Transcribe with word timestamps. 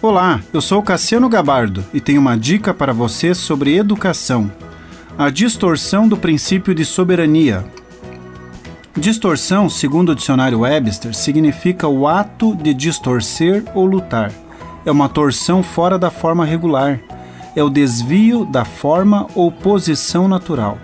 Olá, 0.00 0.40
eu 0.52 0.60
sou 0.60 0.80
Cassiano 0.80 1.28
Gabardo 1.28 1.84
e 1.92 2.00
tenho 2.00 2.20
uma 2.20 2.36
dica 2.36 2.72
para 2.72 2.92
você 2.92 3.34
sobre 3.34 3.76
educação. 3.76 4.48
A 5.18 5.28
distorção 5.28 6.06
do 6.06 6.16
princípio 6.16 6.72
de 6.72 6.84
soberania. 6.84 7.64
Distorção, 8.96 9.68
segundo 9.68 10.10
o 10.10 10.14
dicionário 10.14 10.60
Webster, 10.60 11.12
significa 11.12 11.88
o 11.88 12.06
ato 12.06 12.54
de 12.54 12.72
distorcer 12.72 13.64
ou 13.74 13.86
lutar. 13.86 14.30
É 14.86 14.90
uma 14.92 15.08
torção 15.08 15.64
fora 15.64 15.98
da 15.98 16.12
forma 16.12 16.44
regular. 16.44 17.00
É 17.56 17.62
o 17.64 17.68
desvio 17.68 18.44
da 18.44 18.64
forma 18.64 19.26
ou 19.34 19.50
posição 19.50 20.28
natural. 20.28 20.78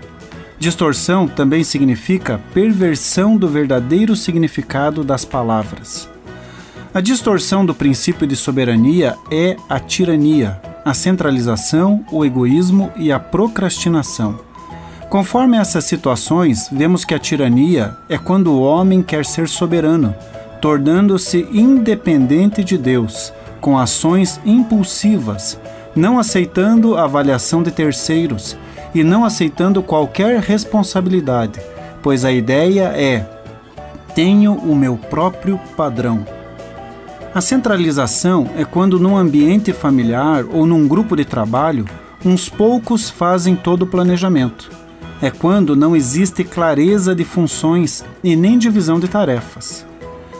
Distorção 0.59 1.25
também 1.25 1.63
significa 1.63 2.41
perversão 2.53 3.37
do 3.37 3.47
verdadeiro 3.47 4.13
significado 4.13 5.05
das 5.05 5.23
palavras. 5.23 6.13
A 6.95 7.01
distorção 7.01 7.65
do 7.65 7.75
princípio 7.75 8.25
de 8.25 8.37
soberania 8.37 9.17
é 9.29 9.57
a 9.67 9.81
tirania, 9.81 10.61
a 10.85 10.93
centralização, 10.93 12.05
o 12.09 12.23
egoísmo 12.23 12.89
e 12.95 13.11
a 13.11 13.19
procrastinação. 13.19 14.39
Conforme 15.09 15.57
essas 15.57 15.83
situações, 15.83 16.69
vemos 16.71 17.03
que 17.03 17.13
a 17.13 17.19
tirania 17.19 17.97
é 18.07 18.17
quando 18.17 18.47
o 18.53 18.61
homem 18.61 19.03
quer 19.03 19.25
ser 19.25 19.49
soberano, 19.49 20.15
tornando-se 20.61 21.45
independente 21.51 22.63
de 22.63 22.77
Deus, 22.77 23.33
com 23.59 23.77
ações 23.77 24.39
impulsivas, 24.45 25.59
não 25.93 26.17
aceitando 26.17 26.95
a 26.95 27.03
avaliação 27.03 27.61
de 27.61 27.71
terceiros 27.71 28.55
e 28.93 29.03
não 29.03 29.25
aceitando 29.25 29.83
qualquer 29.83 30.39
responsabilidade, 30.39 31.59
pois 32.01 32.23
a 32.23 32.31
ideia 32.31 32.83
é: 32.95 33.25
tenho 34.15 34.53
o 34.53 34.73
meu 34.73 34.95
próprio 34.95 35.59
padrão. 35.75 36.34
A 37.35 37.41
centralização 37.41 38.49
é 38.55 38.63
quando 38.63 38.97
num 38.97 39.17
ambiente 39.17 39.73
familiar 39.73 40.45
ou 40.49 40.65
num 40.65 40.87
grupo 40.87 41.17
de 41.17 41.25
trabalho, 41.25 41.83
uns 42.23 42.47
poucos 42.47 43.09
fazem 43.09 43.57
todo 43.57 43.81
o 43.81 43.87
planejamento. 43.87 44.71
É 45.21 45.29
quando 45.29 45.75
não 45.75 45.97
existe 45.97 46.45
clareza 46.45 47.13
de 47.13 47.25
funções 47.25 48.05
e 48.23 48.37
nem 48.37 48.57
divisão 48.57 49.01
de 49.01 49.09
tarefas. 49.09 49.85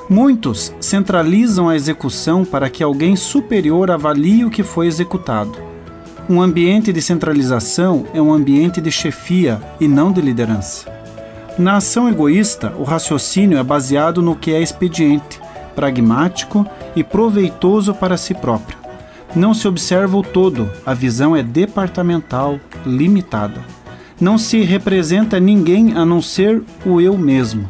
Muitos 0.09 0.73
centralizam 0.80 1.67
a 1.67 1.75
execução 1.75 2.45
para 2.45 2.69
que 2.69 2.81
alguém 2.81 3.17
superior 3.17 3.91
avalie 3.91 4.45
o 4.45 4.50
que 4.50 4.64
foi 4.64 4.88
executado. 4.88 5.58
Um 6.30 6.41
ambiente 6.41 6.94
de 6.94 7.02
centralização 7.02 8.06
é 8.14 8.22
um 8.22 8.31
ambiente 8.31 8.80
de 8.80 8.89
chefia 8.89 9.62
e 9.81 9.88
não 9.89 10.14
de 10.14 10.22
liderança. 10.22 10.89
Na 11.59 11.75
ação 11.75 12.08
egoísta, 12.08 12.73
o 12.80 12.84
raciocínio 12.84 13.58
é 13.58 13.64
baseado 13.64 14.22
no 14.22 14.34
que 14.34 14.53
é 14.53 14.62
expediente, 14.62 15.41
pragmático 15.75 16.66
e 16.95 17.03
proveitoso 17.03 17.93
para 17.93 18.17
si 18.17 18.33
próprio. 18.33 18.77
Não 19.35 19.53
se 19.53 19.67
observa 19.67 20.17
o 20.17 20.23
todo, 20.23 20.69
a 20.85 20.93
visão 20.93 21.35
é 21.35 21.43
departamental, 21.43 22.59
limitada. 22.85 23.61
Não 24.19 24.38
se 24.38 24.61
representa 24.61 25.39
ninguém 25.39 25.93
a 25.93 26.05
não 26.05 26.21
ser 26.21 26.63
o 26.85 27.01
eu 27.01 27.17
mesmo. 27.17 27.69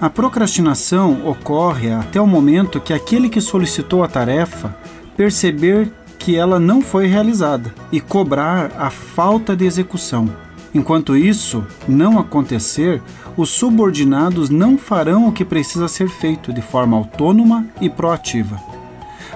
A 0.00 0.10
procrastinação 0.10 1.24
ocorre 1.24 1.92
até 1.92 2.20
o 2.20 2.26
momento 2.26 2.80
que 2.80 2.92
aquele 2.92 3.28
que 3.28 3.40
solicitou 3.40 4.02
a 4.02 4.08
tarefa 4.08 4.76
perceber 5.16 5.90
que 6.18 6.36
ela 6.36 6.58
não 6.58 6.82
foi 6.82 7.06
realizada 7.06 7.72
e 7.92 8.00
cobrar 8.00 8.72
a 8.76 8.90
falta 8.90 9.54
de 9.54 9.64
execução. 9.64 10.28
Enquanto 10.74 11.16
isso 11.16 11.64
não 11.86 12.18
acontecer, 12.18 13.00
os 13.36 13.48
subordinados 13.50 14.50
não 14.50 14.76
farão 14.76 15.28
o 15.28 15.32
que 15.32 15.44
precisa 15.44 15.86
ser 15.86 16.08
feito 16.08 16.52
de 16.52 16.60
forma 16.60 16.96
autônoma 16.96 17.64
e 17.80 17.88
proativa. 17.88 18.60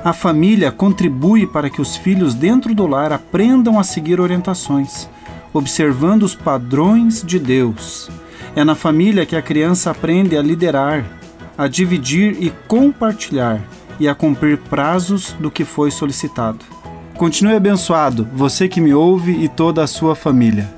A 0.04 0.12
família 0.12 0.72
contribui 0.72 1.46
para 1.46 1.70
que 1.70 1.80
os 1.80 1.96
filhos 1.96 2.34
dentro 2.34 2.74
do 2.74 2.86
lar 2.86 3.12
aprendam 3.12 3.78
a 3.78 3.84
seguir 3.84 4.20
orientações, 4.20 5.08
observando 5.52 6.24
os 6.24 6.34
padrões 6.34 7.22
de 7.22 7.38
Deus. 7.38 8.10
É 8.56 8.64
na 8.64 8.74
família 8.74 9.26
que 9.26 9.36
a 9.36 9.42
criança 9.42 9.90
aprende 9.90 10.36
a 10.36 10.42
liderar, 10.42 11.04
a 11.56 11.68
dividir 11.68 12.36
e 12.40 12.52
compartilhar 12.66 13.60
e 14.00 14.08
a 14.08 14.14
cumprir 14.14 14.58
prazos 14.58 15.36
do 15.38 15.50
que 15.50 15.64
foi 15.64 15.90
solicitado. 15.90 16.64
Continue 17.16 17.54
abençoado, 17.54 18.28
você 18.32 18.68
que 18.68 18.80
me 18.80 18.94
ouve 18.94 19.32
e 19.32 19.48
toda 19.48 19.82
a 19.82 19.88
sua 19.88 20.14
família. 20.14 20.77